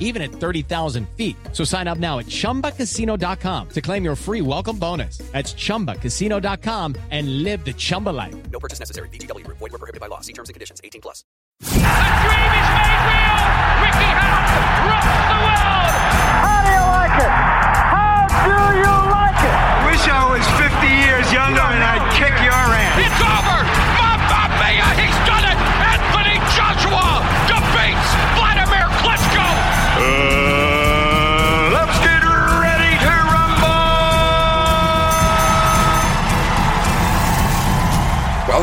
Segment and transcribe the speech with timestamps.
[0.00, 1.36] even at 30,000 feet.
[1.52, 5.18] So sign up now at ChumbaCasino.com to claim your free welcome bonus.
[5.32, 8.34] That's ChumbaCasino.com and live the Chumba life.
[8.50, 9.08] No purchase necessary.
[9.10, 9.46] VGW.
[9.46, 10.20] Void were prohibited by law.
[10.20, 10.80] See terms and conditions.
[10.82, 11.24] 18 plus.
[11.60, 13.38] The dream is made real.
[13.82, 15.94] Ricky Hatton rocks the world.
[16.46, 17.32] How do you like it?
[18.30, 19.56] How do you like it?
[19.90, 22.98] Wish I was 50 years younger and I'd kick your ass.
[23.02, 23.77] It's over.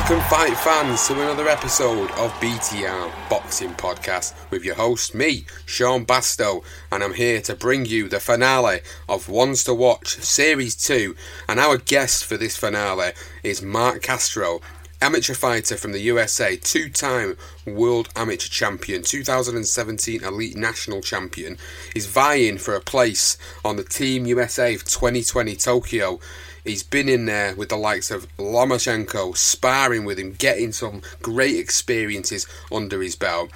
[0.07, 6.05] Welcome, fight fans, to another episode of BTR Boxing Podcast with your host, me, Sean
[6.05, 11.15] Bastow, and I'm here to bring you the finale of Ones to Watch Series 2.
[11.49, 14.61] And our guest for this finale is Marc Castro,
[15.01, 21.57] amateur fighter from the USA, two time world amateur champion, 2017 elite national champion.
[21.95, 26.19] He's vying for a place on the Team USA 2020 Tokyo.
[26.65, 31.57] He's been in there with the likes of Lomachenko, sparring with him, getting some great
[31.57, 33.51] experiences under his belt.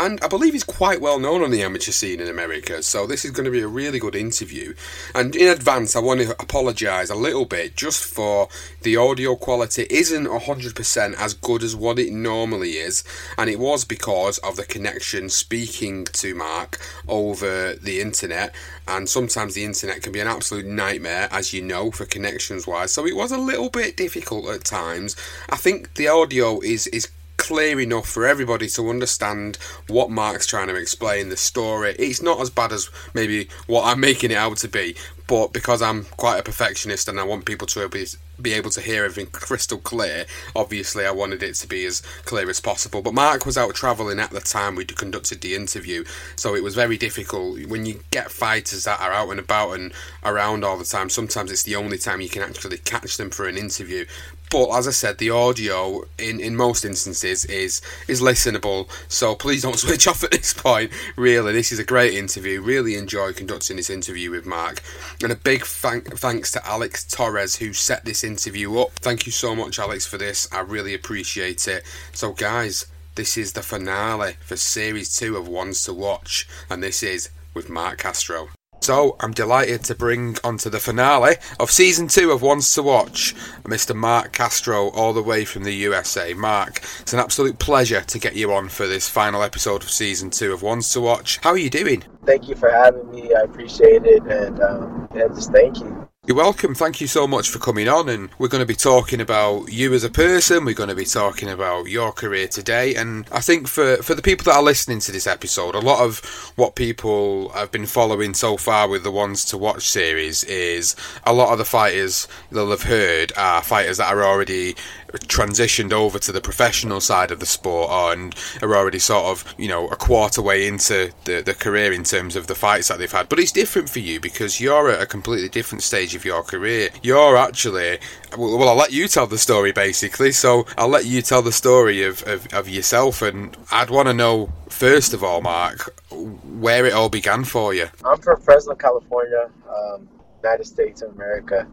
[0.00, 3.22] And I believe he's quite well known on the amateur scene in America, so this
[3.26, 4.72] is going to be a really good interview.
[5.14, 8.48] And in advance, I want to apologise a little bit just for
[8.80, 13.04] the audio quality isn't 100% as good as what it normally is,
[13.36, 18.54] and it was because of the connection speaking to Marc over the internet.
[18.88, 22.90] And sometimes the internet can be an absolute nightmare, as you know, for connections wise.
[22.90, 25.14] So it was a little bit difficult at times.
[25.50, 27.10] I think the audio is is
[27.40, 29.56] clear enough for everybody to understand
[29.88, 31.96] what Marc's trying to explain, the story.
[31.98, 34.94] It's not as bad as maybe what I'm making it out to be,
[35.26, 39.04] but because I'm quite a perfectionist and I want people to be, able to hear
[39.04, 43.00] everything crystal clear, obviously I wanted it to be as clear as possible.
[43.00, 46.04] But Marc was out travelling at the time we conducted the interview,
[46.36, 47.64] so it was very difficult.
[47.66, 51.50] When you get fighters that are out and about and around all the time, sometimes
[51.50, 54.04] it's the only time you can actually catch them for an interview.
[54.50, 58.88] But as I said, the audio in, in most instances is is listenable.
[59.08, 60.90] So please don't switch off at this point.
[61.16, 62.60] Really, this is a great interview.
[62.60, 64.82] Really enjoy conducting this interview with Marc.
[65.22, 68.90] And a big thank, thanks to Alex Torres who set this interview up.
[68.92, 70.48] Thank you so much, Alex, for this.
[70.52, 71.84] I really appreciate it.
[72.12, 76.48] So, guys, this is the finale for Series 2 of Ones to Watch.
[76.68, 78.50] And this is with Marc Castro.
[78.80, 83.34] So, I'm delighted to bring onto the finale of season two of Ones to Watch
[83.64, 83.94] Mr.
[83.94, 86.32] Marc Castro, all the way from the USA.
[86.32, 90.30] Marc, it's an absolute pleasure to get you on for this final episode of season
[90.30, 91.38] two of Ones to Watch.
[91.42, 92.04] How are you doing?
[92.24, 93.34] Thank you for having me.
[93.34, 95.99] I appreciate it, and um, yeah, just thank you.
[96.30, 96.76] You're welcome.
[96.76, 98.08] Thank you so much for coming on.
[98.08, 100.64] And we're going to be talking about you as a person.
[100.64, 102.94] We're going to be talking about your career today.
[102.94, 106.04] And I think for, for the people that are listening to this episode, a lot
[106.04, 106.20] of
[106.54, 110.94] what people have been following so far with the Ones to Watch series is
[111.24, 114.76] a lot of the fighters they'll have heard are fighters that are already
[115.12, 119.68] transitioned over to the professional side of the sport and are already sort of, you
[119.68, 123.10] know, a quarter way into the, the career in terms of the fights that they've
[123.10, 123.28] had.
[123.28, 126.90] But it's different for you because you're at a completely different stage of your career.
[127.02, 127.98] You're actually,
[128.36, 130.32] well, I'll let you tell the story basically.
[130.32, 133.22] So I'll let you tell the story of, of, of yourself.
[133.22, 137.88] And I'd want to know, first of all, Marc, where it all began for you.
[138.04, 140.08] I'm from Fresno, California, um,
[140.42, 141.66] United States of America.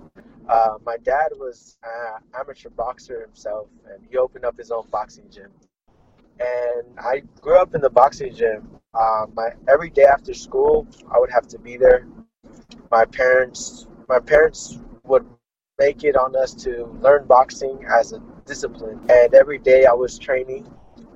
[0.50, 5.26] Uh, my dad was an amateur boxer himself, and he opened up his own boxing
[5.30, 5.52] gym.
[6.40, 8.68] And I grew up in the boxing gym.
[8.94, 12.06] Uh, my every day after school, I would have to be there.
[12.92, 15.26] My parents, my parents would
[15.80, 19.00] make it on us to learn boxing as a discipline.
[19.10, 20.68] And every day I was training,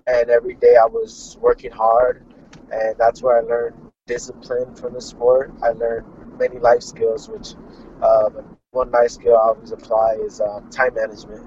[0.07, 2.25] and every day I was working hard,
[2.72, 3.75] and that's where I learned
[4.07, 5.51] discipline from the sport.
[5.63, 6.06] I learned
[6.39, 7.54] many life skills, which
[8.04, 11.45] um, one nice skill I always apply is um, time management.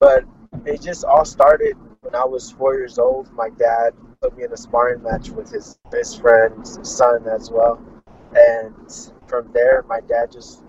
[0.00, 0.24] But
[0.66, 3.32] it just all started when I was four years old.
[3.32, 7.80] My dad put me in a sparring match with his best friend's son as well,
[8.34, 8.74] and
[9.26, 10.62] from there, my dad just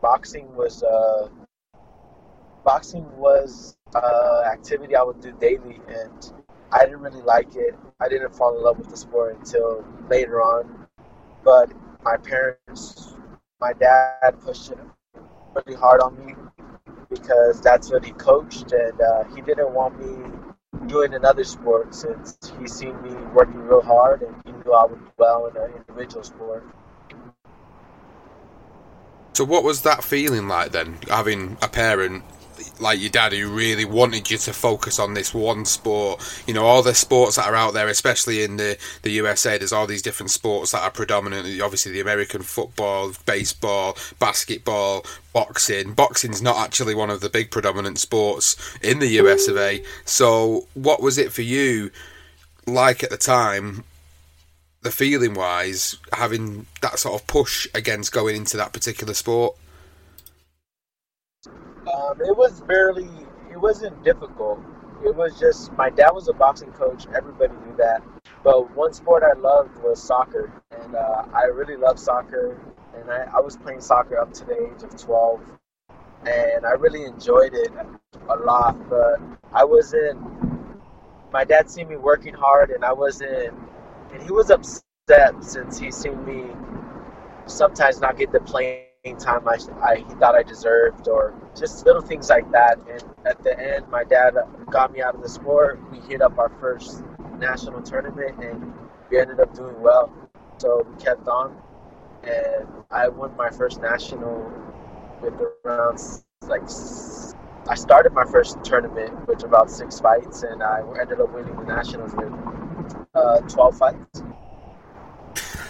[0.00, 1.28] boxing was uh,
[2.64, 6.32] boxing was uh, activity I would do daily, and
[6.72, 7.76] I didn't really like it.
[8.00, 10.86] I didn't fall in love with the sport until later on.
[11.44, 11.70] But
[12.02, 13.14] my parents,
[13.60, 14.78] my dad pushed it
[15.54, 16.34] really hard on me
[17.10, 20.32] because that's what he coached, and uh, he didn't want me
[20.86, 24.98] doing another sport since he seen me working real hard and he knew I would
[24.98, 26.64] do well in an individual sport.
[29.34, 32.24] So, what was that feeling like then, having a parent
[32.80, 36.22] like your dad who really wanted you to focus on this one sport.
[36.46, 39.72] You know, all the sports that are out there, especially in the, the USA, there's
[39.72, 45.94] all these different sports that are predominantly obviously the American football, baseball, basketball, boxing.
[45.94, 49.82] Boxing's not actually one of the big predominant sports in the US of A.
[50.04, 51.90] So what was it for you
[52.66, 53.84] like at the time
[54.82, 59.56] the feeling wise, having that sort of push against going into that particular sport?
[61.86, 63.08] Um, it was barely.
[63.50, 64.60] It wasn't difficult.
[65.04, 67.06] It was just my dad was a boxing coach.
[67.14, 68.02] Everybody knew that.
[68.44, 72.58] But one sport I loved was soccer, and uh, I really love soccer.
[72.94, 75.40] And I, I was playing soccer up to the age of 12,
[76.26, 77.72] and I really enjoyed it
[78.28, 78.76] a lot.
[78.88, 79.20] But
[79.52, 80.20] I wasn't.
[81.32, 83.54] My dad seen me working hard, and I wasn't.
[84.12, 86.54] And he was upset since he seen me
[87.46, 92.02] sometimes not get the playing time I, I he thought I deserved, or just little
[92.02, 92.78] things like that.
[92.88, 94.34] And at the end, my dad
[94.70, 95.80] got me out of the sport.
[95.90, 97.02] We hit up our first
[97.38, 98.72] national tournament, and
[99.10, 100.12] we ended up doing well.
[100.58, 101.56] So we kept on,
[102.22, 104.52] and I won my first national
[105.20, 105.34] with
[105.64, 106.00] around
[106.42, 106.62] like
[107.68, 111.64] I started my first tournament with about six fights, and I ended up winning the
[111.64, 112.32] nationals with
[113.14, 114.22] uh, twelve fights.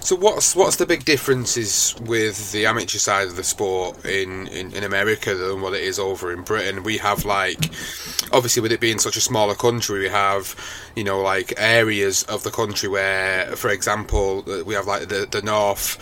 [0.05, 4.73] So what's what's the big differences with the amateur side of the sport in, in,
[4.73, 6.83] in America than what it is over in Britain?
[6.83, 7.71] We have like
[8.33, 10.57] obviously with it being such a smaller country, we have
[10.97, 15.29] you know like areas of the country where, for example, uh, we have like the
[15.31, 15.99] the north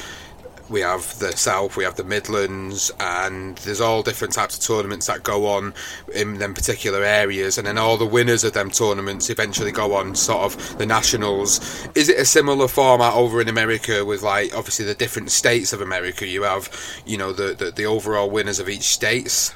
[0.70, 5.06] we have the south, we have the Midlands, and there's all different types of tournaments
[5.06, 5.74] that go on
[6.14, 10.14] in them particular areas, and then all the winners of them tournaments eventually go on
[10.14, 11.88] sort of the nationals.
[11.94, 15.80] Is it a similar format over in America with like obviously the different states of
[15.80, 16.26] America?
[16.26, 16.70] You have,
[17.04, 19.54] you know, the the, the overall winners of each states.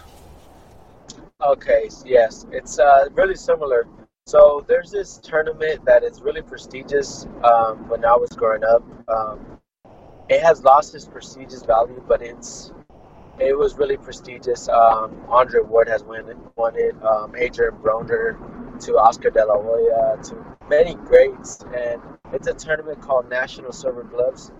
[1.41, 3.87] Okay, yes, it's uh, really similar.
[4.27, 7.27] So there's this tournament that is really prestigious.
[7.45, 9.54] Um, when I was growing up, um,
[10.29, 12.73] it has lost its prestigious value, but it's
[13.39, 14.69] it was really prestigious.
[14.69, 16.95] Um, Andre Ward has won it, won it.
[17.03, 18.39] Um, Adrian Broner
[18.85, 22.01] to Oscar De La Hoya to many greats, and
[22.33, 24.53] it's a tournament called National Silver Gloves.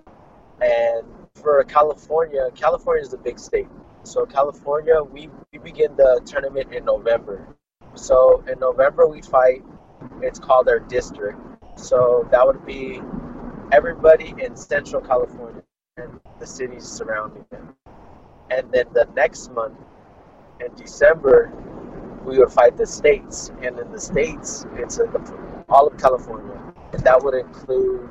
[0.61, 1.05] And
[1.35, 3.67] for California, California is a big state.
[4.03, 7.47] So California, we, we begin the tournament in November.
[7.95, 9.63] So in November we fight.
[10.21, 11.39] It's called our district.
[11.77, 13.01] So that would be
[13.71, 15.63] everybody in Central California
[15.97, 17.59] and the cities surrounding it.
[18.49, 19.77] And then the next month,
[20.59, 21.51] in December,
[22.25, 23.51] we would fight the states.
[23.61, 24.99] And in the states, it's
[25.69, 26.59] all of California,
[26.93, 28.09] and that would include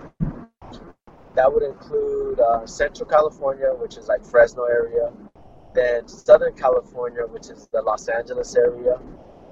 [1.34, 5.12] that would include uh, Central California, which is like Fresno area,
[5.74, 9.00] then Southern California, which is the Los Angeles area,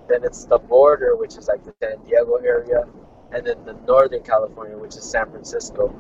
[0.09, 2.85] then it's the border, which is like the San Diego area,
[3.33, 5.95] and then the Northern California, which is San Francisco,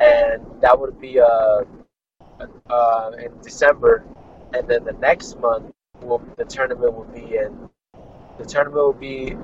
[0.00, 1.62] and that would be uh,
[2.70, 4.04] uh in December,
[4.52, 7.68] and then the next month will the tournament will be in
[8.38, 9.36] the tournament will be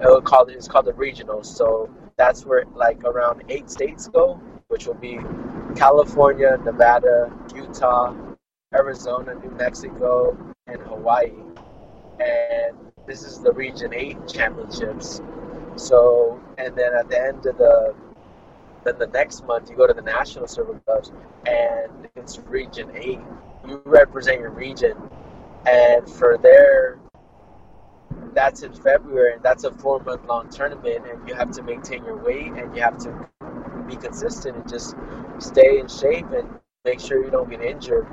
[0.00, 1.46] it will call it's called the regionals.
[1.46, 5.18] So that's where like around eight states go, which will be
[5.76, 8.14] California, Nevada, Utah,
[8.74, 11.32] Arizona, New Mexico, and Hawaii.
[12.20, 15.22] And this is the Region 8 championships.
[15.78, 17.94] So, and then at the end of the,
[18.84, 21.12] then the next month you go to the National Silver Gloves,
[21.46, 23.20] and it's Region 8.
[23.68, 24.96] you represent your region,
[25.66, 26.98] and for their
[28.34, 32.04] that's in February, and that's a four month long tournament, and you have to maintain
[32.04, 33.28] your weight, and you have to
[33.86, 34.96] be consistent and just
[35.38, 36.48] stay in shape and
[36.84, 38.06] make sure you don't get injured.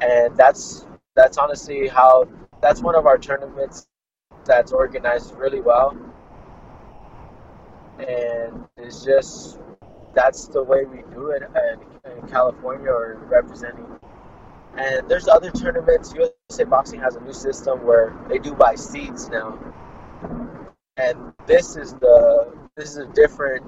[0.00, 2.28] And that's that's honestly how
[2.62, 3.86] that's one of our tournaments
[4.44, 5.96] that's organized really well.
[7.98, 9.58] And it's just
[10.14, 13.86] that's the way we do it in, in California or representing.
[14.76, 16.14] And there's other tournaments.
[16.14, 19.58] USA Boxing has a new system where they do by seeds now.
[20.96, 23.64] And this is the this is a different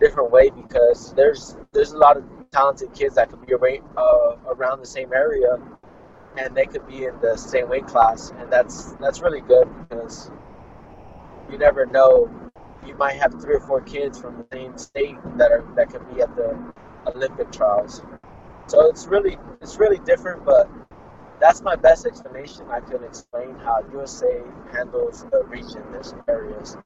[0.00, 4.36] different way because there's there's a lot of talented kids that could be around, uh,
[4.48, 5.58] around the same area
[6.38, 10.30] and they could be in the same weight class and that's that's really good because
[11.50, 12.45] you never know
[12.86, 16.14] you might have three or four kids from the same state that are that could
[16.14, 16.56] be at the
[17.14, 18.02] Olympic trials.
[18.68, 20.68] So it's really it's really different but
[21.40, 26.76] that's my best explanation I can explain how USA handles the region there's areas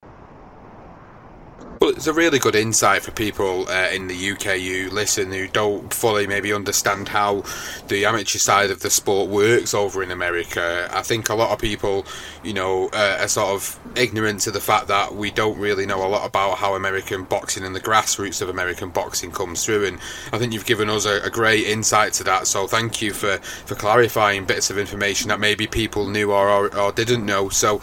[1.81, 5.49] well, it's a really good insight for people uh, in the UK who listen who
[5.49, 7.43] don't fully maybe understand how
[7.89, 10.87] the amateur side of the sport works over in America.
[10.93, 12.05] I think a lot of people,
[12.45, 16.07] you know, uh, are sort of ignorant to the fact that we don't really know
[16.07, 19.87] a lot about how American boxing and the grassroots of American boxing comes through.
[19.87, 19.99] And
[20.35, 22.47] I think you've given us a, a great insight to that.
[22.47, 26.79] So thank you for, for clarifying bits of information that maybe people knew or, or,
[26.79, 27.49] or didn't know.
[27.49, 27.81] So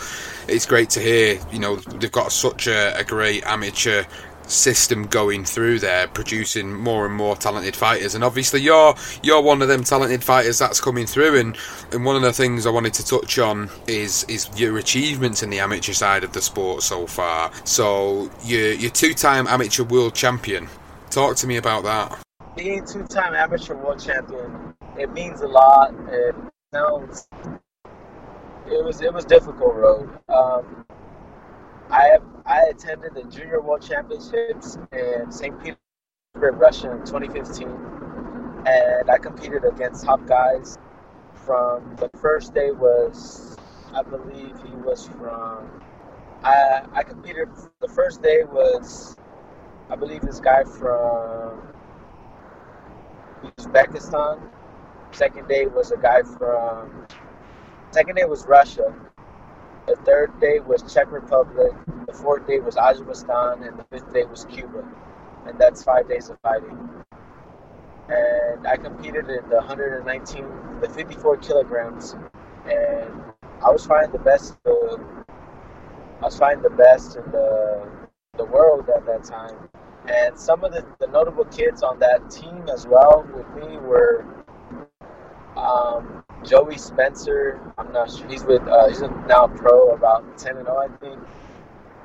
[0.47, 3.66] it's great to hear, you know, they've got such a, a great amateur
[4.49, 8.15] system going through there, producing more and more talented fighters.
[8.15, 11.39] And obviously, you're you're one of them talented fighters that's coming through.
[11.39, 11.57] And,
[11.91, 15.49] and one of the things I wanted to touch on is is your achievements in
[15.49, 17.51] the amateur side of the sport so far.
[17.65, 20.67] So you're you're two time amateur world champion.
[21.09, 22.19] Talk to me about that.
[22.55, 25.93] Being two time amateur world champion, it means a lot.
[26.09, 26.35] It
[26.73, 27.27] sounds
[28.69, 30.09] it was it was difficult road.
[30.29, 30.85] Um,
[31.89, 35.57] I have, I attended the Junior World Championships in St.
[35.57, 37.67] Petersburg, Russia in 2015,
[38.65, 40.77] and I competed against top guys.
[41.45, 43.57] From the first day was,
[43.93, 45.81] I believe he was from.
[46.43, 47.47] I I competed.
[47.79, 49.15] The first day was,
[49.89, 51.61] I believe this guy from
[53.43, 54.41] Uzbekistan.
[55.11, 57.07] Second day was a guy from.
[57.91, 58.93] Second day was Russia
[59.87, 61.71] the third day was Czech Republic.
[62.05, 64.85] The fourth day was Azerbaijan, and the fifth day was Cuba.
[65.47, 66.77] And that's five days of fighting.
[68.09, 70.45] And I competed in the 119,
[70.81, 72.15] the 54 kilograms,
[72.65, 73.11] and
[73.65, 74.61] I was fighting the best.
[74.63, 74.99] The,
[76.21, 77.87] I was fighting the best in the
[78.37, 79.69] the world at that time.
[80.07, 84.25] And some of the, the notable kids on that team as well with me were
[85.57, 88.27] um, Joey Spencer, I'm not sure.
[88.27, 91.19] He's with uh, he's now pro about 10 and 0, I think.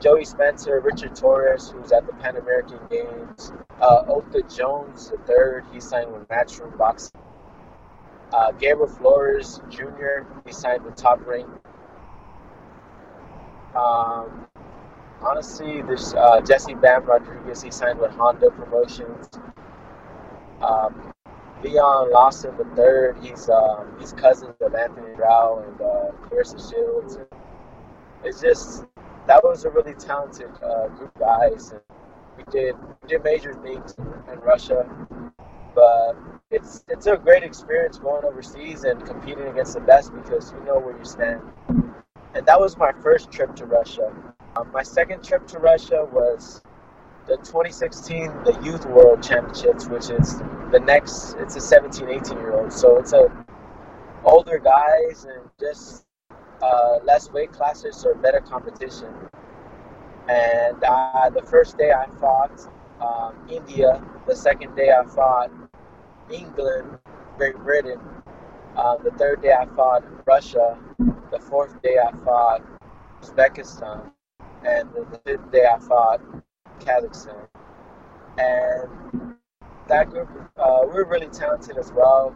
[0.00, 3.52] Joey Spencer, Richard Torrez, who's at the Pan American Games.
[3.80, 7.20] Uh, Otha Jones, the third, he signed with Matchroom Boxing.
[8.32, 11.46] Uh, Gabriel Flores Jr., he signed with Top Rank.
[13.76, 14.46] Um,
[15.20, 19.28] honestly, this uh, Jesse Bam Rodriguez, he signed with Honda Promotions.
[20.60, 21.11] Um,
[21.62, 23.16] Leon Lawson the third.
[23.22, 27.16] He's um, he's cousins of Anthony Rao and uh, Claressa Shields.
[27.16, 27.26] And
[28.24, 28.84] it's just
[29.26, 31.80] that was a really talented uh, group of guys, and
[32.36, 34.86] we did we did major things in, in Russia.
[35.74, 36.16] But
[36.50, 40.78] it's it's a great experience going overseas and competing against the best because you know
[40.78, 41.40] where you stand.
[42.34, 44.12] And that was my first trip to Russia.
[44.56, 46.62] Um, my second trip to Russia was
[47.26, 50.38] the 2016 the Youth World Championships, which is
[50.70, 51.34] the next.
[51.38, 53.30] It's a 17, 18 year old, so it's a
[54.24, 56.04] older guys and just
[56.62, 59.08] uh, less weight classes or better competition.
[60.28, 62.68] And uh, the first day I fought
[63.00, 64.02] um, India.
[64.26, 65.50] The second day I fought
[66.30, 66.98] England,
[67.36, 68.00] Great Britain.
[68.76, 70.78] Um, the third day I fought Russia.
[71.30, 72.62] The fourth day I fought
[73.20, 74.12] Uzbekistan.
[74.64, 76.20] And the fifth day I fought
[76.84, 77.46] Kazakhstan.
[78.38, 79.36] And
[79.88, 82.34] that group, uh, we are really talented as well.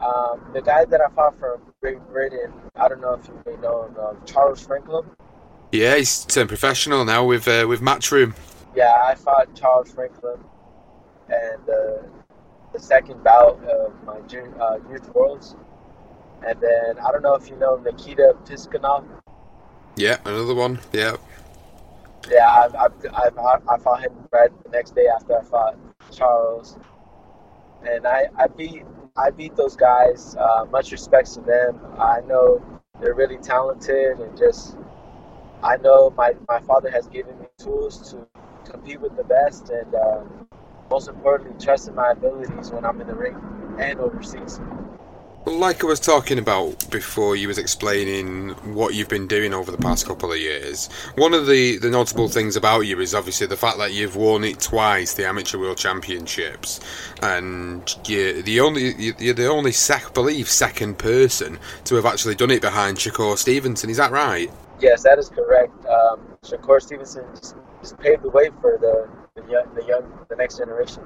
[0.00, 3.56] Um, the guy that I fought from Great Britain, I don't know if you may
[3.60, 5.04] know him, um, Charles Franklin.
[5.72, 8.34] Yeah, he's turned professional now with uh, with Matchroom.
[8.74, 10.38] Yeah, I fought Charles Franklin,
[11.28, 12.02] and uh,
[12.72, 15.56] the second bout of my junior, uh, youth worlds.
[16.46, 19.04] And then I don't know if you know Nikita Piskunov.
[19.96, 20.78] Yeah, another one.
[20.92, 21.16] Yeah.
[22.30, 25.78] Yeah, I've, I've, I've, I fought him right the next day after I fought
[26.10, 26.78] Charles,
[27.86, 28.84] and I, I beat
[29.16, 30.36] I beat those guys.
[30.36, 31.80] Uh, much respect to them.
[31.98, 32.62] I know
[33.00, 34.76] they're really talented and just
[35.62, 38.26] I know my, my father has given me tools to
[38.70, 40.20] compete with the best and uh,
[40.90, 43.36] most importantly trust in my abilities when I'm in the ring
[43.78, 44.60] and overseas.
[45.48, 49.78] Like I was talking about before, you was explaining what you've been doing over the
[49.78, 50.88] past couple of years.
[51.16, 54.44] One of the, the notable things about you is obviously the fact that you've won
[54.44, 56.80] it twice, the Amateur World Championships,
[57.22, 62.50] and you're the only you're the only sec, believe second person to have actually done
[62.50, 63.90] it behind Shakur Stevenson.
[63.90, 64.50] Is that right?
[64.80, 65.72] Yes, that is correct.
[65.86, 70.36] Um, Shakur Stevenson just, just paved the way for the the young, the young, the
[70.36, 71.02] next generation.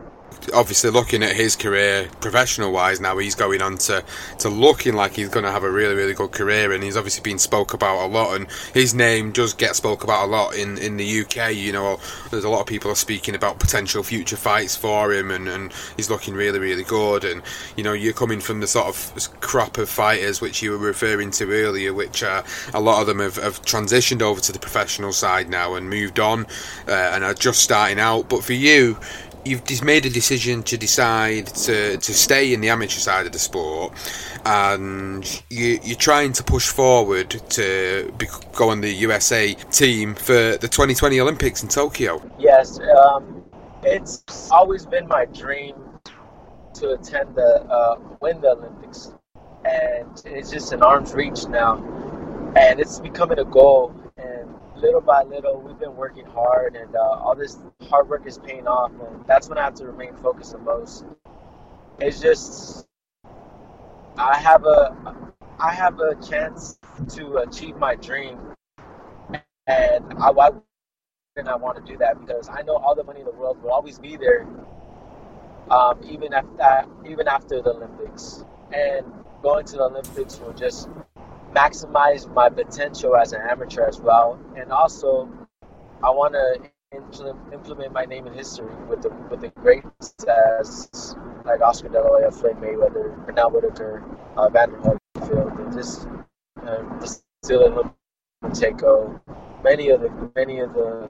[0.54, 4.04] Obviously, looking at his career professional wise now, he's going on to,
[4.38, 7.22] to looking like he's going to have a really, really good career, and he's obviously
[7.22, 10.78] been spoke about a lot, and his name does get spoke about a lot in,
[10.78, 11.54] in the UK.
[11.54, 15.30] You know, there's a lot of people are speaking about potential future fights for him,
[15.30, 17.24] and, and he's looking really, really good.
[17.24, 17.42] And
[17.76, 21.30] you know, you're coming from the sort of crop of fighters which you were referring
[21.32, 22.42] to earlier, which uh,
[22.74, 26.18] a lot of them have, have transitioned over to the professional side now and moved
[26.18, 26.46] on,
[26.88, 28.28] uh, and are just starting out.
[28.28, 28.98] But for you,
[29.44, 33.32] you've just made a decision to decide to, to stay in the amateur side of
[33.32, 33.92] the sport
[34.44, 40.56] and you, you're trying to push forward to be, go on the USA team for
[40.56, 42.22] the 2020 Olympics in Tokyo.
[42.38, 43.44] Yes, um,
[43.82, 45.74] it's always been my dream
[46.74, 49.12] to attend the uh, win the Olympics,
[49.64, 51.76] and it's just an arm's reach now,
[52.56, 53.94] and it's becoming a goal.
[54.16, 57.58] And little by little, we've been working hard, and uh, all this
[57.92, 58.90] hard work is paying off.
[58.90, 61.04] And that's when I have to remain focused the most.
[62.00, 62.88] It's just
[64.16, 64.96] I have a
[65.58, 66.78] I have a chance
[67.10, 68.38] to achieve my dream,
[69.66, 70.50] and I why
[71.36, 73.62] and I want to do that because I know all the money in the world
[73.62, 74.46] will always be there,
[75.70, 78.44] um, even after even after the Olympics.
[78.72, 79.06] And
[79.42, 80.88] going to the Olympics will just
[81.54, 84.40] maximize my potential as an amateur as well.
[84.56, 85.28] And also,
[86.02, 91.60] I want to implement my name in history with the with the greats as like
[91.60, 94.04] Oscar De La Hoya, Floyd Mayweather, Pernell Whitaker,
[94.36, 96.06] uh, Vander Holyfield, and just
[96.66, 97.92] uh, Vasily
[98.44, 99.20] Lomachenko.
[99.64, 101.08] Many of the many of the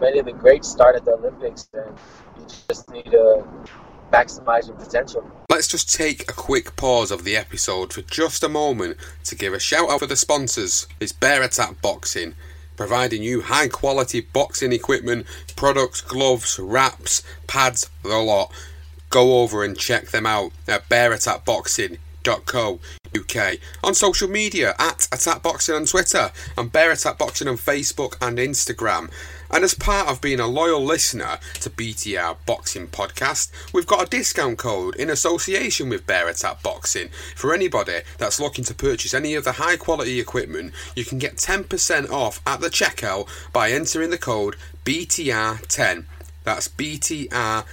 [0.00, 1.96] many of the greats start at the Olympics, and
[2.38, 3.44] you just need to
[4.12, 5.24] maximize your potential.
[5.48, 9.54] Let's just take a quick pause of the episode for just a moment to give
[9.54, 10.86] a shout out for the sponsors.
[11.00, 12.34] It's Bear Attack Boxing,
[12.82, 18.50] providing you high quality boxing equipment, products, gloves, wraps, pads, the lot.
[19.08, 25.08] Go over and check them out at Bear Attack bearattackboxing.co UK on social media at
[25.12, 29.10] Attack Boxing on Twitter and Bear Attack Boxing on Facebook and Instagram.
[29.50, 34.10] And as part of being a loyal listener to BTR Boxing Podcast, we've got a
[34.10, 37.10] discount code in association with Bear Attack Boxing.
[37.36, 41.36] For anybody that's looking to purchase any of the high quality equipment, you can get
[41.36, 44.56] 10% off at the checkout by entering the code
[44.86, 46.06] BTR10.
[46.44, 47.64] That's BTR10.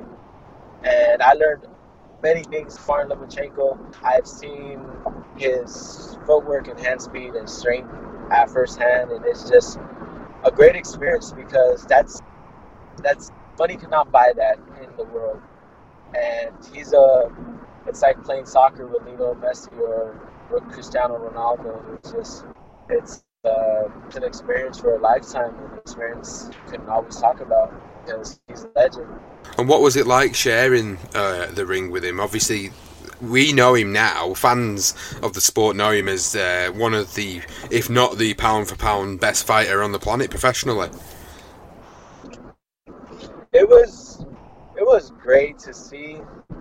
[0.83, 1.67] And I learned
[2.23, 3.77] many things from Lomachenko.
[4.03, 4.79] I've seen
[5.38, 7.93] his footwork and hand speed and strength
[8.31, 9.79] at first hand, and it's just
[10.45, 12.21] a great experience because that's
[13.03, 15.41] that's money cannot buy that in the world.
[16.15, 17.31] And he's a
[17.88, 20.17] it's like playing soccer with Lionel Messi or,
[20.51, 21.95] or Cristiano Ronaldo.
[21.97, 22.45] It's just
[22.89, 27.73] it's uh, it's an experience for a lifetime, an experience you can always talk about
[28.47, 29.07] he's a legend.
[29.57, 32.19] And what was it like sharing uh, the ring with him?
[32.19, 32.71] Obviously,
[33.21, 34.33] we know him now.
[34.33, 38.67] Fans of the sport know him as uh, one of the, if not the pound
[38.67, 40.89] for pound best fighter on the planet professionally.
[43.53, 44.25] It was
[44.77, 46.17] it was great to see.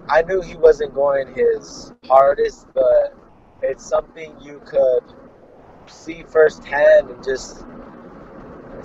[0.09, 3.17] I knew he wasn't going his hardest, but
[3.63, 5.05] it's something you could
[5.87, 7.65] see firsthand and just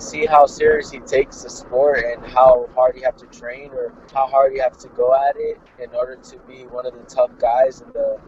[0.00, 3.92] see how serious he takes the sport and how hard you have to train or
[4.12, 7.04] how hard you have to go at it in order to be one of the
[7.04, 8.18] tough guys in the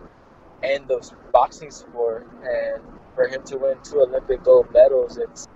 [0.62, 2.26] in the boxing sport.
[2.42, 2.82] And
[3.14, 5.48] for him to win two Olympic gold medals, it's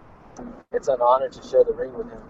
[0.72, 2.22] it's an honor to share the ring with him.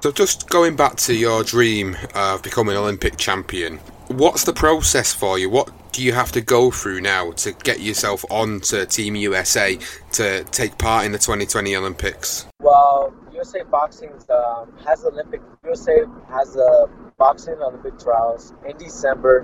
[0.00, 5.38] So, just going back to your dream of becoming Olympic champion, what's the process for
[5.38, 5.50] you?
[5.50, 9.78] What do you have to go through now to get yourself on to Team USA
[10.12, 12.46] to take part in the 2020 Olympics?
[12.60, 15.40] Well, USA Boxing um, has Olympic.
[15.64, 16.86] USA has a
[17.18, 19.40] boxing Olympic trials in December.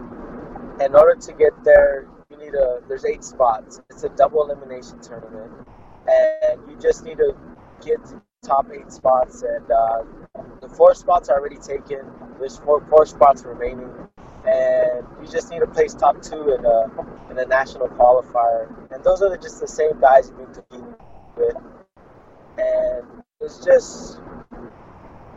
[0.80, 2.80] In order to get there, you need a.
[2.88, 3.80] There's eight spots.
[3.90, 5.52] It's a double elimination tournament,
[6.09, 7.37] and you just need to
[7.85, 8.00] get
[8.44, 9.42] top eight spots.
[9.42, 10.02] And uh,
[10.61, 12.00] the four spots are already taken.
[12.40, 13.90] There's four four spots remaining
[14.46, 18.68] and you just need to place top two in a in a national qualifier.
[18.92, 20.94] And those are just the same guys you've been competing
[21.37, 21.57] with.
[22.59, 24.20] And it's just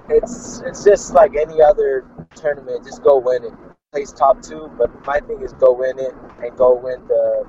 [0.10, 2.86] it's it's just like any other tournament.
[2.86, 3.54] Just go win it.
[3.94, 7.48] Place top two, but my thing is go win it and go win the.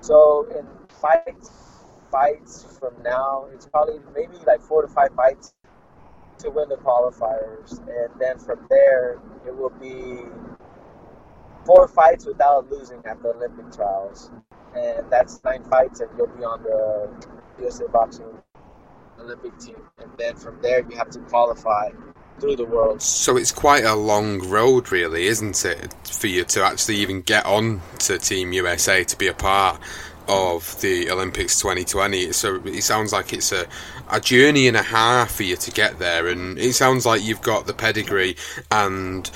[0.00, 0.66] So in
[1.00, 1.50] fights
[2.10, 5.52] fights from now, it's probably maybe like four to five fights
[6.38, 10.22] to win the qualifiers, and then from there it will be
[11.66, 14.30] four fights without losing at the Olympic trials,
[14.74, 17.26] and that's nine fights, and you'll be on the
[17.60, 18.26] USA Boxing
[19.18, 19.76] Olympic team.
[19.98, 21.90] And then from there, you have to qualify
[22.38, 23.02] through the world.
[23.02, 27.44] So it's quite a long road, really, isn't it, for you to actually even get
[27.46, 29.80] on to Team USA to be a part
[30.28, 32.32] of the Olympics 2020.
[32.32, 33.66] So it sounds like it's a,
[34.10, 37.42] a journey and a half for you to get there, and it sounds like you've
[37.42, 38.36] got the pedigree
[38.70, 39.30] and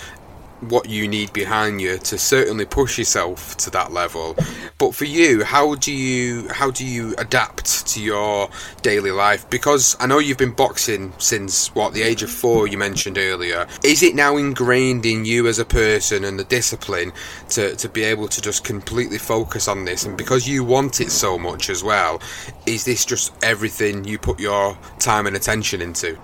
[0.61, 4.37] what you need behind you to certainly push yourself to that level.
[4.79, 8.49] But for you, how do you how do you adapt to your
[8.83, 9.49] daily life?
[9.51, 13.67] Because I know you've been boxing since what the age of four you mentioned earlier.
[13.85, 17.13] Is it now ingrained in you as a person and the discipline
[17.51, 20.05] to, to be able to just completely focus on this?
[20.05, 22.21] And because you want it so much as well,
[22.67, 26.19] is this just everything you put your time and attention into?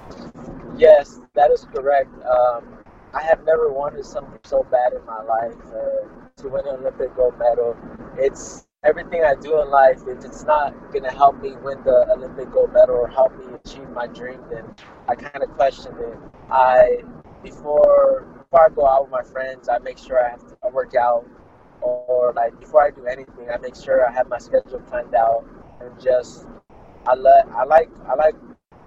[0.76, 2.10] Yes, that is correct.
[2.24, 2.75] Um,
[3.16, 7.16] I have never wanted something so bad in my life uh, to win an Olympic
[7.16, 7.74] gold medal.
[8.18, 10.02] It's everything I do in life.
[10.06, 13.88] If it's not gonna help me win the Olympic gold medal or help me achieve
[13.88, 14.64] my dream, then
[15.08, 16.18] I kind of question it.
[16.50, 16.98] I
[17.42, 20.94] before before I go out with my friends, I make sure I have to work
[20.94, 21.26] out,
[21.80, 25.42] or like before I do anything, I make sure I have my schedule planned out
[25.80, 26.44] and just
[27.06, 28.34] I like I like I like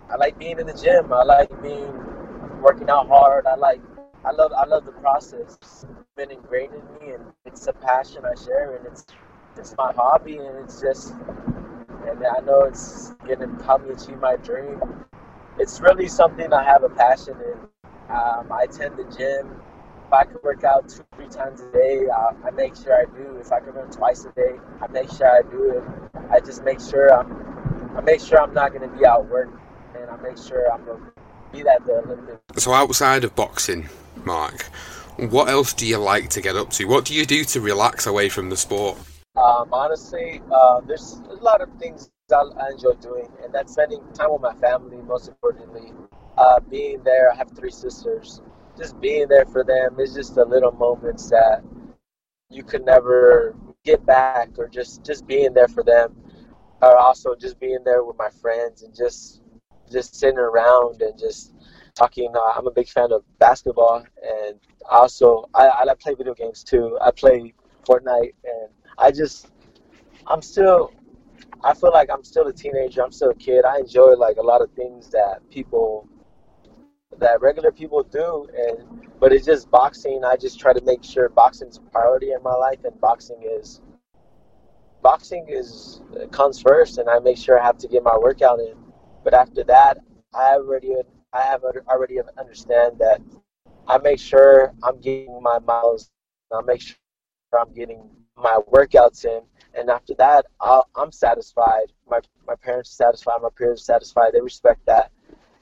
[0.07, 1.11] I like being in the gym.
[1.11, 1.91] I like being
[2.61, 3.47] working out hard.
[3.47, 3.81] I like
[4.25, 5.57] I love I love the process.
[5.61, 5.85] It's
[6.17, 9.05] been ingrained in me, and it's a passion I share, and it's
[9.57, 11.13] it's my hobby, and it's just
[12.07, 14.81] and I know it's gonna help me achieve my dream.
[15.57, 17.59] It's really something I have a passion in.
[18.13, 19.61] Um, I attend the gym.
[20.07, 23.05] If I could work out two, three times a day, I, I make sure I
[23.05, 23.37] do.
[23.37, 25.83] If I could run twice a day, I make sure I do it.
[26.31, 29.49] I just make sure I'm, I make sure I'm not going to be out work,
[29.95, 30.97] and I make sure I'm to
[31.51, 32.63] be at the Olympics.
[32.63, 33.87] So outside of boxing,
[34.25, 34.63] Marc,
[35.17, 36.85] what else do you like to get up to?
[36.85, 38.97] What do you do to relax away from the sport?
[39.35, 44.31] Um, honestly, uh, there's a lot of things I, enjoy doing, and that's spending time
[44.31, 44.97] with my family.
[44.97, 45.93] Most importantly,
[46.37, 47.31] uh, being there.
[47.31, 48.41] I have three sisters.
[48.77, 51.63] Just being there for them is just the little moments that
[52.49, 56.15] you could never get back, or just just being there for them,
[56.81, 59.41] or also just being there with my friends and just
[59.91, 61.53] just sitting around and just
[61.99, 62.31] talking.
[62.35, 64.59] Uh, I'm a big fan of basketball, and
[64.89, 66.97] also I, I play video games too.
[67.01, 67.53] I play
[67.85, 69.47] Fortnite, and I just
[70.27, 70.93] I'm still
[71.63, 73.03] I feel like I'm still a teenager.
[73.03, 73.65] I'm still a kid.
[73.65, 76.07] I enjoy like a lot of things that people
[77.19, 80.23] that regular people do, and but it's just boxing.
[80.23, 83.43] I just try to make sure boxing is a priority in my life, and boxing
[83.43, 83.81] is
[85.01, 88.75] boxing is comes first, and I make sure I have to get my workout in.
[89.23, 89.97] But after that,
[90.33, 90.93] I already
[91.33, 93.21] I have already understand that
[93.87, 96.09] I make sure I'm getting my miles.
[96.51, 96.95] I make sure
[97.59, 99.41] I'm getting my workouts in,
[99.75, 101.91] and after that, i am satisfied.
[102.09, 103.41] My my parents are satisfied.
[103.41, 104.33] My peers are satisfied.
[104.33, 105.11] They respect that,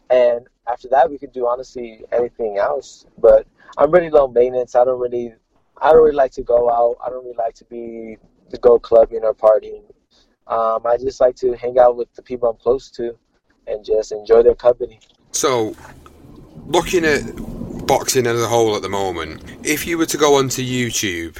[0.09, 3.05] and after that, we can do honestly anything else.
[3.17, 3.45] But
[3.77, 4.75] I'm really low maintenance.
[4.75, 5.33] I don't really
[5.81, 6.95] I don't really like to go out.
[7.05, 8.17] I don't really like to be
[8.49, 9.83] to go clubbing or partying.
[10.47, 13.17] Um, I just like to hang out with the people I'm close to
[13.67, 14.99] and just enjoy their company.
[15.37, 15.75] So,
[16.65, 17.21] looking at
[17.85, 21.37] boxing as a whole at the moment, if you were to go onto YouTube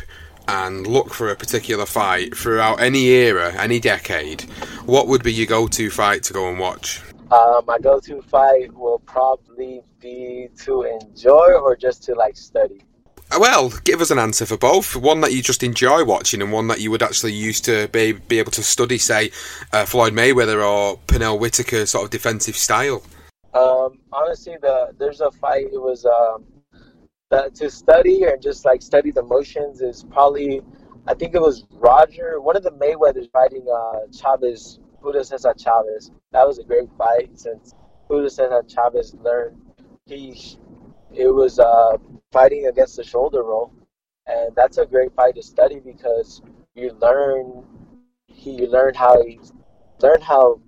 [0.48, 4.42] and look for a particular fight throughout any era, any decade,
[4.86, 7.02] what would be your go-to fight to go and watch?
[7.32, 12.84] Uh, my go-to fight will probably be to enjoy or just to like study.
[13.32, 14.96] Uh, Well, give us an answer for both.
[14.96, 18.12] One that you just enjoy watching, and one that you would actually use to be,
[18.12, 19.32] be able to study, say,
[19.74, 23.02] uh, Floyd Mayweather or Pernell Whitaker sort of defensive style.
[23.58, 25.68] Um, honestly, the there's a fight.
[25.74, 26.46] It was um,
[27.30, 30.62] the, to study and just like study the motions is probably.
[31.10, 36.12] I think it was Roger, one of the Mayweathers fighting uh, Chavez, Julio Cesar Chavez.
[36.34, 37.74] That was a great fight since
[38.10, 39.56] Julio Cesar Chavez learned
[40.06, 40.58] he
[41.14, 41.98] it was uh,
[42.32, 43.72] fighting against the shoulder roll,
[44.28, 46.42] and that's a great fight to study because
[46.76, 47.64] you learn
[48.28, 49.40] he you learn how he
[50.02, 50.60] learn how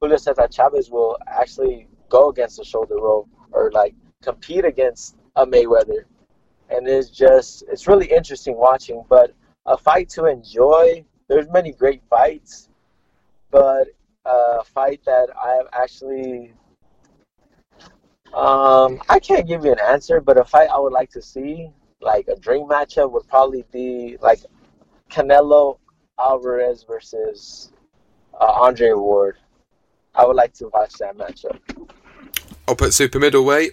[0.00, 5.46] Julio Cesar Chavez will actually go against a shoulder roll or like compete against a
[5.46, 6.04] Mayweather,
[6.70, 9.04] and it's just it's really interesting watching.
[9.08, 9.34] But
[9.66, 11.04] a fight to enjoy.
[11.28, 12.68] There's many great fights,
[13.50, 13.88] but
[14.24, 16.54] a fight that I've actually
[18.34, 21.70] um, I can't give you an answer, but a fight I would like to see,
[22.00, 24.40] like a dream matchup, would probably be like
[25.10, 25.78] Canelo
[26.18, 27.72] Alvarez versus
[28.38, 29.38] uh, Andre Ward.
[30.14, 31.58] I would like to watch that matchup.
[32.68, 33.72] Up at super middleweight.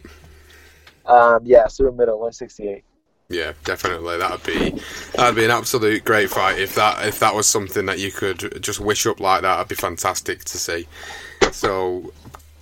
[1.06, 2.84] Um, yeah, super middle, 168.
[3.28, 4.18] Yeah, definitely.
[4.18, 4.82] That'd be
[5.14, 8.62] that'd be an absolute great fight if that if that was something that you could
[8.62, 9.56] just wish up like that.
[9.56, 10.88] That'd be fantastic to see.
[11.52, 12.14] So,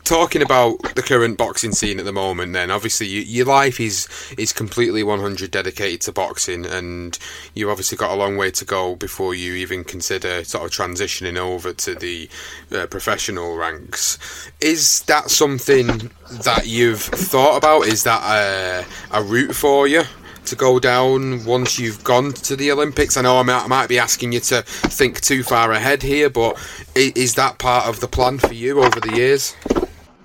[0.04, 4.08] talking about the current boxing scene at the moment, then obviously you, your life is
[4.38, 7.18] is completely 100 dedicated to boxing, and
[7.54, 11.38] you've obviously got a long way to go before you even consider sort of transitioning
[11.38, 12.30] over to the
[12.72, 14.18] uh, professional ranks.
[14.60, 16.12] Is that something
[16.44, 17.88] that you've thought about?
[17.88, 18.86] Is that a,
[19.18, 20.04] a route for you?
[20.48, 23.16] To go down once you've gone to the Olympics.
[23.16, 26.30] I know I might, I might be asking you to think too far ahead here,
[26.30, 26.60] but
[26.96, 29.56] is that part of the plan for you over the years?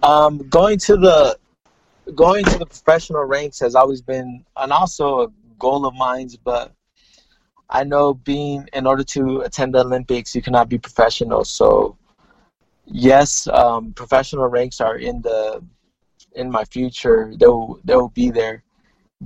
[0.03, 1.39] Um, going to the
[2.15, 6.73] going to the professional ranks has always been and also a goal of mine, but
[7.69, 11.45] I know being in order to attend the Olympics you cannot be professional.
[11.45, 11.97] So
[12.87, 15.63] yes, um, professional ranks are in the
[16.35, 17.33] in my future.
[17.39, 18.63] They'll they'll be there.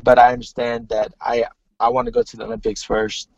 [0.02, 1.44] But I understand that I
[1.78, 3.28] I want to go to the Olympics first.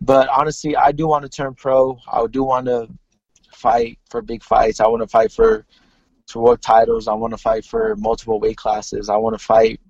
[0.00, 1.98] But honestly, I do want to turn pro.
[2.10, 2.88] I do want to
[3.52, 4.80] fight for big fights.
[4.80, 5.64] I want to fight for
[6.28, 7.08] to world titles.
[7.08, 9.08] I want to fight for multiple weight classes.
[9.08, 9.80] I want to fight.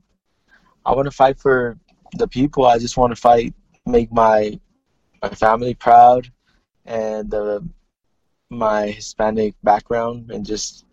[0.84, 1.78] I want to fight for
[2.14, 2.66] the people.
[2.66, 4.58] I just want to fight, make my
[5.22, 6.30] my family proud,
[6.84, 7.60] and uh,
[8.50, 10.84] my Hispanic background, and just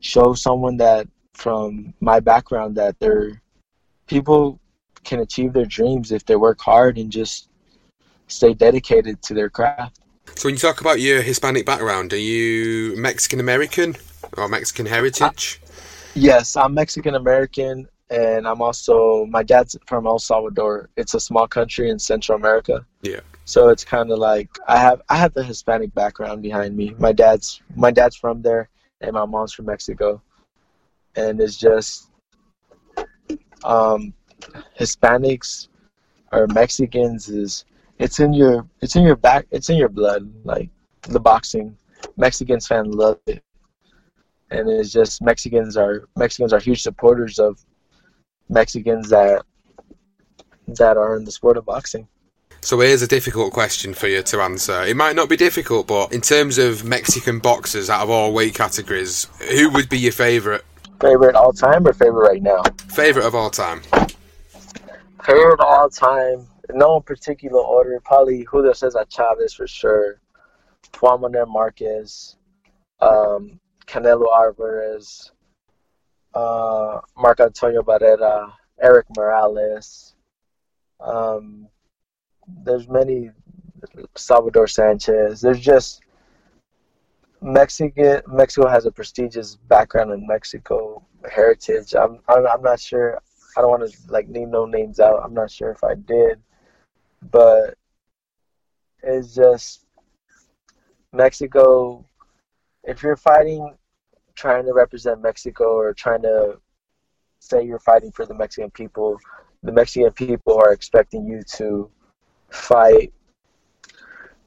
[0.00, 3.40] show someone that from my background that they're
[4.06, 4.58] people
[5.04, 7.48] can achieve their dreams if they work hard and just
[8.26, 10.00] stay dedicated to their craft.
[10.34, 13.96] So when you talk about your Hispanic background, are you Mexican American
[14.36, 15.60] or Mexican heritage?
[16.14, 20.88] Yes, I'm Mexican American, and I'm also my dad's from El Salvador.
[20.96, 23.20] It's a small country in Central America, Yeah.
[23.44, 26.94] so it's kind of like I have I have the Hispanic background behind me.
[26.98, 28.68] My dad's my dad's from there,
[29.00, 30.20] and my mom's from Mexico,
[31.16, 32.10] and it's just
[33.64, 34.12] um,
[34.78, 35.68] Hispanics
[36.32, 37.64] or Mexicans is
[37.98, 40.30] it's in your it's in your back it's in your blood.
[40.44, 40.70] Like
[41.02, 41.76] the boxing,
[42.16, 43.42] Mexicans fan love it
[44.50, 47.58] and it's just Mexicans are Mexicans are huge supporters of
[48.48, 49.42] Mexicans that
[50.68, 52.08] that are in the sport of boxing.
[52.60, 54.82] So here's a difficult question for you to answer.
[54.82, 58.54] It might not be difficult, but in terms of Mexican boxers out of all weight
[58.54, 60.62] categories, who would be your favourite?
[61.00, 62.62] Favorite all time or favorite right now?
[62.88, 63.80] Favourite of all time?
[65.24, 68.00] Favorite all time, no particular order.
[68.04, 70.20] Probably Julio Cesar Chavez for sure.
[71.00, 72.36] Juan Manuel Marquez,
[73.00, 75.32] um, Canelo Alvarez,
[76.34, 80.14] uh, Marco Antonio Barrera, Erik Morales.
[81.00, 81.68] Um,
[82.64, 83.30] there's many
[84.16, 85.40] Salvador Sanchez.
[85.40, 86.02] There's just
[87.40, 88.22] Mexican.
[88.26, 91.94] Mexico has a prestigious background in Mexico heritage.
[91.94, 93.20] I'm I'm, I'm not sure.
[93.56, 95.22] I don't want to like name no names out.
[95.24, 96.40] I'm not sure if I did,
[97.30, 97.74] but
[99.02, 99.86] it's just
[101.12, 102.04] Mexico.
[102.84, 103.76] If you're fighting,
[104.34, 106.60] trying to represent Mexico or trying to
[107.40, 109.18] say you're fighting for the Mexican people,
[109.62, 111.90] the Mexican people are expecting you to
[112.50, 113.12] fight,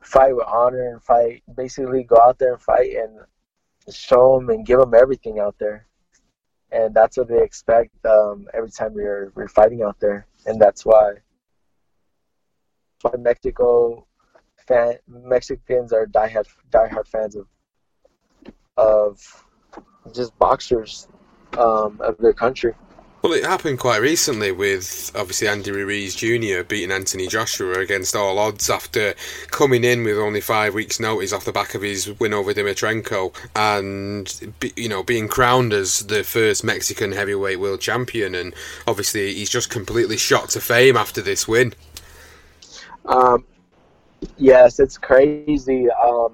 [0.02, 1.44] fight with honor, and fight.
[1.56, 3.20] Basically, go out there and fight and
[3.94, 5.86] show them and give them everything out there.
[6.72, 10.86] And that's what they expect um, every time we're we're fighting out there, and that's
[10.86, 11.16] why.
[13.02, 14.08] Why Mexico
[14.68, 17.48] fan Mexicans are diehard diehard fans of
[18.78, 19.46] of
[20.14, 21.08] just boxers
[21.58, 22.74] um, of their country.
[23.22, 26.64] Well, it happened quite recently with obviously Andy Ruiz Jr.
[26.68, 29.14] beating Anthony Joshua against all odds after
[29.52, 33.36] coming in with only five weeks' notice off the back of his win over Dimitrenko
[33.56, 38.34] and you know being crowned as the first Mexican heavyweight world champion.
[38.34, 38.56] And
[38.88, 41.76] obviously, he's just completely shot to fame after this win.
[43.06, 43.46] Um,
[44.38, 45.92] yes, it's crazy.
[45.92, 46.34] Um,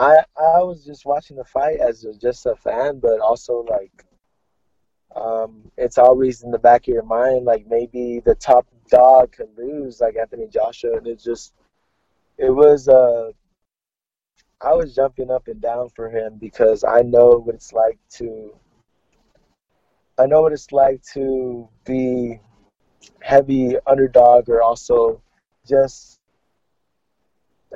[0.00, 4.04] I I was just watching the fight as just a fan, but also like
[5.14, 9.50] um, it's always in the back of your mind, like maybe the top dog could
[9.58, 11.52] lose, like Anthony Joshua, and it just
[12.38, 13.30] it was uh
[14.62, 18.54] I was jumping up and down for him because I know what it's like to
[20.18, 22.40] I know what it's like to be
[23.20, 25.20] heavy underdog or also
[25.66, 26.18] just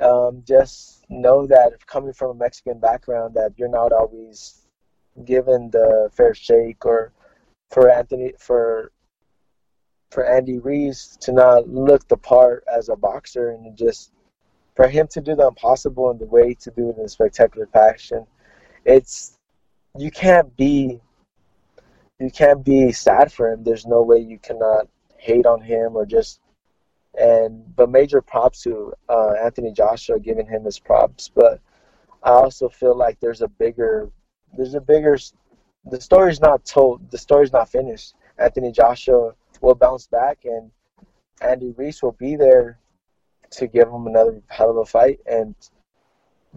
[0.01, 4.67] um, just know that coming from a Mexican background that you're not always
[5.23, 7.11] given the fair shake or
[7.69, 8.91] for Anthony for
[10.11, 14.11] for Andy Ruiz to not look the part as a boxer and just
[14.75, 17.67] for him to do the impossible in the way to do it in a spectacular
[17.67, 18.25] fashion.
[18.83, 19.37] It's
[19.97, 20.99] you can't be
[22.19, 23.63] you can't be sad for him.
[23.63, 24.87] There's no way you cannot
[25.17, 26.39] hate on him or just
[27.19, 31.29] and but major props to uh, Anthony Joshua giving him his props.
[31.33, 31.59] But
[32.23, 34.09] I also feel like there's a bigger
[34.55, 35.17] there's a bigger
[35.85, 37.11] the story's not told.
[37.11, 38.15] The story's not finished.
[38.37, 40.71] Anthony Joshua will bounce back, and
[41.41, 42.79] Andy Ruiz will be there
[43.51, 45.19] to give him another hell of a fight.
[45.25, 45.55] And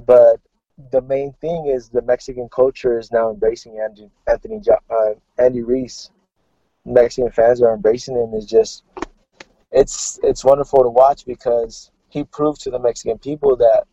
[0.06, 0.40] but
[0.90, 6.10] the main thing is the Mexican culture is now embracing Andy, Anthony uh, Andy Ruiz.
[6.84, 8.32] Mexican fans are embracing him.
[8.34, 8.84] Is just
[9.70, 13.84] it's it's wonderful to watch because he proved to the Mexican people that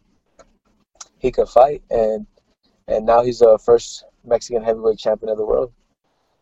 [1.20, 2.26] he could fight, and
[2.88, 5.72] and now he's the first Mexican heavyweight champion of the world.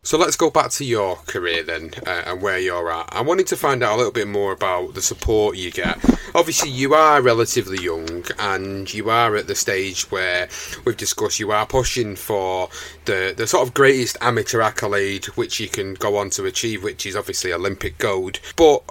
[0.04, 3.08] So let's go back to your career then uh, and where you're at.
[3.10, 5.96] I wanted to find out a little bit more about the support you get.
[6.34, 10.50] Obviously, you are relatively young and you are at the stage where
[10.84, 12.68] we've discussed you are pushing for
[13.06, 17.06] the, the sort of greatest amateur accolade which you can go on to achieve, which
[17.06, 18.40] is obviously Olympic gold.
[18.56, 18.82] But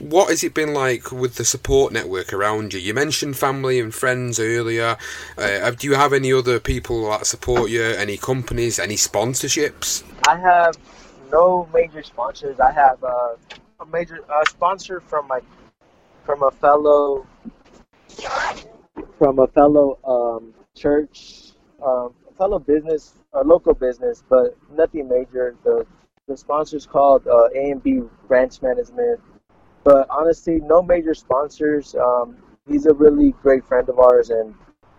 [0.00, 2.80] what has it been like with the support network around you?
[2.80, 4.96] You mentioned family and friends earlier.
[5.38, 7.82] Uh, do you have any other people that support you?
[7.82, 8.78] Any companies?
[8.78, 10.02] Any sponsorships?
[10.28, 10.76] I have
[11.30, 12.60] no major sponsors.
[12.60, 13.34] I have uh,
[13.80, 15.40] a major sponsor from my
[16.24, 17.26] from a fellow
[19.18, 21.52] from a fellow um, church,
[21.84, 25.56] um, a fellow business, a local business, but nothing major.
[25.64, 25.86] The
[26.26, 29.20] the sponsor's called uh, A and B Ranch Management
[29.86, 31.94] but honestly, no major sponsors.
[31.94, 32.36] Um,
[32.68, 34.52] he's a really great friend of ours, and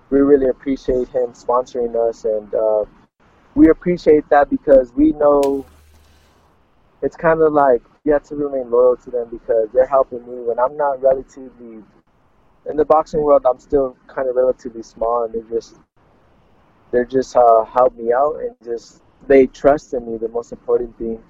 [0.10, 2.24] we really appreciate him sponsoring us.
[2.24, 2.86] And uh,
[3.54, 5.66] we appreciate that because we know
[7.02, 10.42] it's kind of like you have to remain loyal to them because they're helping me
[10.44, 11.84] when I'm not relatively
[12.70, 13.46] in the boxing world.
[13.46, 15.76] I'm still kind of relatively small, and they just
[16.92, 20.18] they're just uh, help me out and just they trust in me.
[20.18, 21.22] The most important thing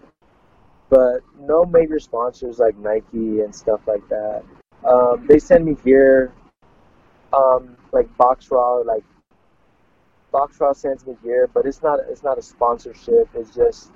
[0.89, 4.43] but no major sponsors like Nike and stuff like that.
[4.88, 6.32] Um, they send me gear,
[7.34, 9.04] um, like BoxRaw, like
[10.34, 13.30] BoxRaw sends me gear, but it's not it's not a sponsorship.
[13.34, 13.91] It's just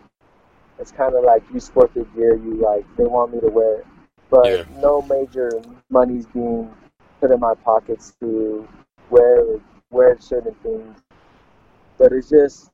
[0.79, 2.85] it's kind of like you sport the gear you like.
[2.97, 3.85] They want me to wear it,
[4.29, 4.63] but yeah.
[4.81, 5.51] no major
[5.89, 6.73] money's being
[7.19, 8.67] put in my pockets to
[9.09, 9.45] wear
[9.91, 10.99] wear certain things.
[11.97, 12.71] But it's just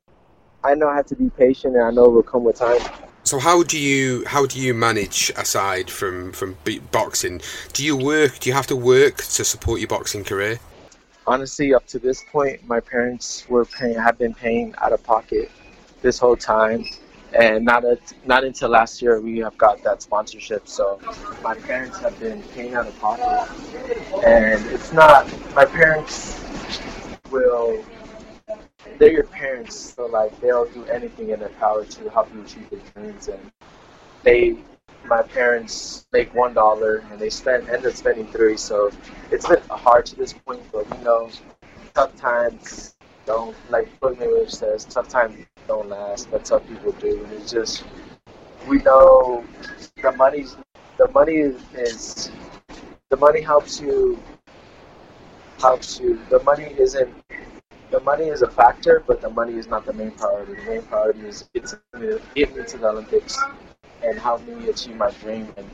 [0.64, 2.82] I know I have to be patient, and I know it will come with time.
[3.28, 6.56] So how do you how do you manage aside from from
[6.94, 7.42] boxing?
[7.74, 8.40] Do you work?
[8.40, 10.62] Do you have to work to support your boxing career?
[11.26, 15.52] Honestly, up to this point, my parents were paying have been paying out of pocket
[16.02, 16.86] this whole time,
[17.34, 20.66] and not a, not until last year we have got that sponsorship.
[20.66, 20.98] So
[21.44, 23.52] my parents have been paying out of pocket,
[24.26, 26.40] and it's not my parents
[27.30, 27.84] will
[28.98, 32.68] they're your parents, so like they'll do anything in their power to help you achieve
[32.72, 33.28] your dreams.
[33.28, 33.52] And
[34.24, 34.58] they,
[35.06, 38.58] my parents, make one dollar and they spend end up spending three.
[38.58, 38.92] So
[39.32, 41.30] it's been hard to this point, but we know
[41.94, 42.96] tough times
[43.26, 47.24] don't like Floyd says, tough times don't last, but tough people do.
[47.24, 47.84] And it's just
[48.68, 49.44] we know
[50.02, 50.56] the money's
[50.98, 52.32] the money is
[53.10, 54.20] the money helps you
[55.60, 56.20] helps you.
[56.30, 57.14] The money isn't
[57.90, 60.56] the money is a factor, but the money is not the main priority.
[60.56, 61.64] The main priority is get
[62.56, 63.38] me, to the Olympics
[64.04, 65.54] and help me achieve my dream.
[65.58, 65.70] And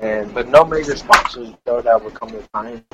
[0.00, 2.84] and but no major sponsors though that will come with time.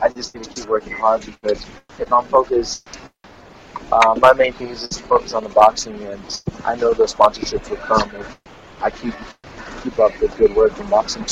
[0.00, 1.64] I just need to keep working hard because
[1.98, 2.88] if I'm focused,
[3.92, 7.04] uh, my main thing is just to focus on the boxing, and I know the
[7.04, 8.38] sponsorships will come if
[8.80, 9.14] I keep
[9.82, 11.26] keep up the good work in boxing.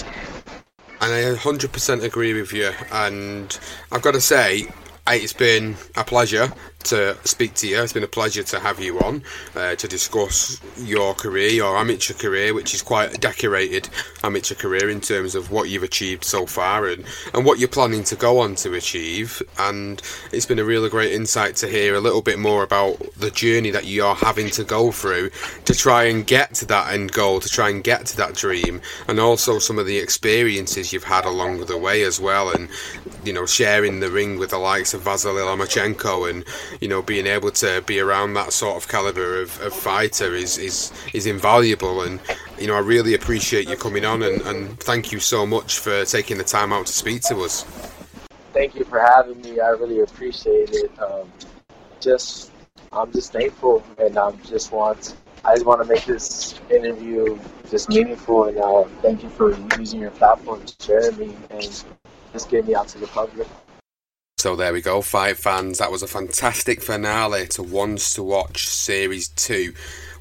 [1.00, 2.70] And I 100% agree with you.
[2.92, 3.58] And
[3.90, 4.68] I've got to say,
[5.08, 6.52] it's been a pleasure
[6.84, 7.82] to speak to you.
[7.82, 9.22] It's been a pleasure to have you on
[9.54, 13.88] uh, to discuss your career, your amateur career, which is quite a decorated
[14.24, 18.04] amateur career in terms of what you've achieved so far and, and what you're planning
[18.04, 19.42] to go on to achieve.
[19.58, 23.30] And it's been a really great insight to hear a little bit more about the
[23.30, 25.30] journey that you are having to go through
[25.64, 28.80] to try and get to that end goal, to try and get to that dream,
[29.08, 32.50] and also some of the experiences you've had along the way as well.
[32.52, 32.68] And,
[33.24, 36.44] you know, sharing the ring with the likes of Vasily Lomachenko and
[36.80, 40.58] you know, being able to be around that sort of caliber of, of fighter is,
[40.58, 42.02] is is invaluable.
[42.02, 42.20] And
[42.58, 46.04] you know, I really appreciate you coming on, and, and thank you so much for
[46.04, 47.64] taking the time out to speak to us.
[48.52, 49.60] Thank you for having me.
[49.60, 50.90] I really appreciate it.
[51.00, 51.30] Um,
[52.00, 52.50] just,
[52.92, 57.38] I'm just thankful, and I um, just want, I just want to make this interview
[57.70, 61.84] just meaningful, and uh, thank you for using your platform to share me and
[62.32, 63.48] just getting me out to the public.
[64.42, 65.78] So there we go, five fans.
[65.78, 69.72] That was a fantastic finale to Ones to Watch Series 2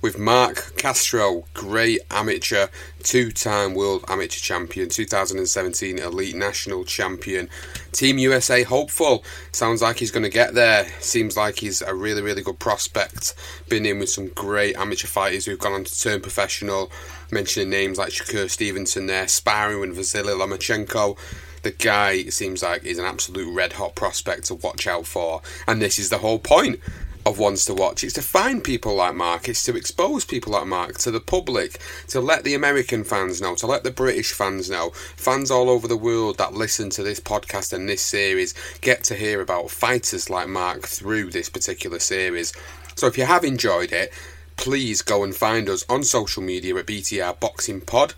[0.04, 2.68] with Marc Castro, great amateur,
[3.02, 7.50] two time world amateur champion, 2017 elite national champion.
[7.94, 9.24] Team USA hopeful.
[9.54, 10.86] Sounds like he's going to get there.
[11.00, 13.34] Seems like he's a really, really good prospect.
[13.70, 16.92] Been in with some great amateur fighters who've gone on to turn professional.
[17.32, 21.18] Mentioning names like Shakur Stevenson there, sparring with Vasily Lomachenko
[21.64, 25.42] the guy seems like he's an absolute red hot prospect to watch out for.
[25.68, 26.80] And this is the whole point
[27.26, 28.04] of Ones to Watch.
[28.04, 31.80] It's to find people like Marc, it's to expose people like Marc to the public,
[32.08, 35.88] to let the American fans know, to let the British fans know, fans all over
[35.88, 40.30] the world that listen to this podcast and this series get to hear about fighters
[40.30, 42.54] like Marc through this particular series.
[42.96, 44.12] So if you have enjoyed it,
[44.58, 48.14] please go and find us on social media at BTR Boxing Pod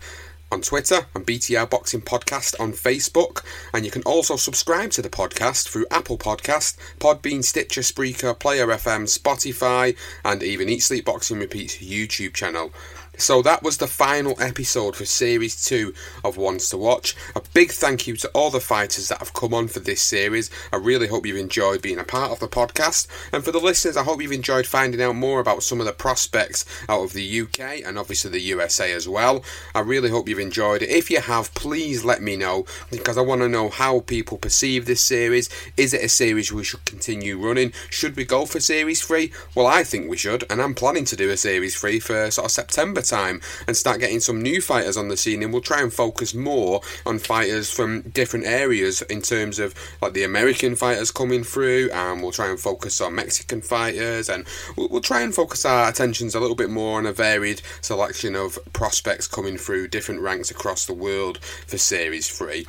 [0.54, 3.44] on Twitter and BTR Boxing Podcast on Facebook.
[3.74, 8.68] And you can also subscribe to the podcast through Apple Podcast, Podbean, Stitcher, Spreaker, Player
[8.68, 12.70] FM, Spotify, and even Eat Sleep Boxing Repeats YouTube channel.
[13.16, 15.94] So that was the final episode for Series 2
[16.24, 17.14] of Ones to Watch.
[17.36, 20.50] A big thank you to all the fighters that have come on for this series.
[20.72, 23.06] I really hope you've enjoyed being a part of the podcast.
[23.32, 25.92] And for the listeners, I hope you've enjoyed finding out more about some of the
[25.92, 29.44] prospects out of the UK and obviously the USA as well.
[29.76, 30.90] I really hope you've enjoyed it.
[30.90, 34.86] If you have, please let me know because I want to know how people perceive
[34.86, 35.48] this series.
[35.76, 37.72] Is it a series we should continue running?
[37.90, 39.32] Should we go for Series 3?
[39.54, 42.46] Well, I think we should, and I'm planning to do a Series 3 for sort
[42.46, 45.42] of September time and start getting some new fighters on the scene.
[45.42, 50.12] And we'll try and focus more on fighters from different areas in terms of like
[50.12, 54.46] the American fighters coming through, and we'll try and focus on Mexican fighters, and
[54.76, 58.34] we'll, we'll try and focus our attentions a little bit more on a varied selection
[58.34, 62.66] of prospects coming through different ranks across the world for Series 3.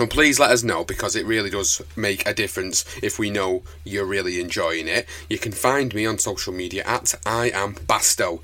[0.00, 3.62] And please let us know because it really does make a difference if we know
[3.84, 5.06] you're really enjoying it.
[5.28, 8.40] You can find me on social media at I am Bastow.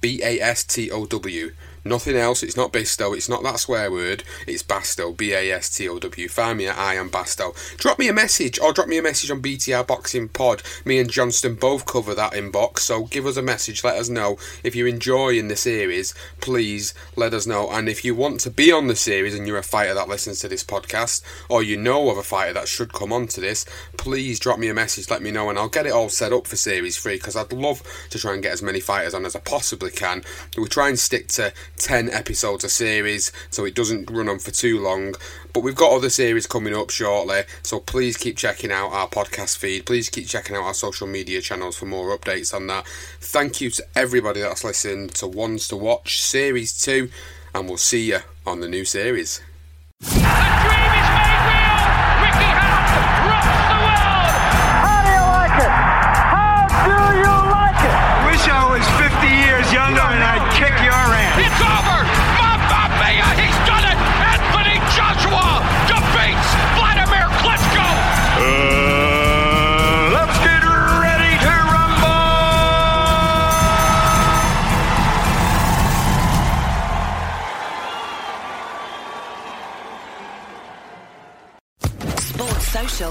[0.00, 1.52] B A S T O W.
[1.88, 2.42] Nothing else.
[2.42, 3.16] It's not Bisto.
[3.16, 4.22] It's not that swear word.
[4.46, 5.16] It's Bastow.
[5.16, 6.28] B A S T O W.
[6.28, 7.54] Find me at I am Bastow.
[7.78, 10.62] Drop me a message or drop me a message on BTR Boxing Pod.
[10.84, 12.80] Me and Johnston both cover that inbox.
[12.80, 13.82] So give us a message.
[13.82, 16.12] Let us know if you're enjoying the series.
[16.42, 17.70] Please let us know.
[17.70, 20.40] And if you want to be on the series and you're a fighter that listens
[20.40, 23.64] to this podcast or you know of a fighter that should come on to this,
[23.96, 25.08] please drop me a message.
[25.08, 27.50] Let me know and I'll get it all set up for series three because I'd
[27.50, 30.22] love to try and get as many fighters on as I possibly can.
[30.58, 34.50] We try and stick to 10 episodes a series so it doesn't run on for
[34.50, 35.14] too long.
[35.52, 39.56] But we've got other series coming up shortly, so please keep checking out our podcast
[39.56, 39.86] feed.
[39.86, 42.86] Please keep checking out our social media channels for more updates on that.
[43.20, 47.10] Thank you to everybody that's listened to Ones to Watch Series 2,
[47.54, 49.40] and we'll see you on the new series.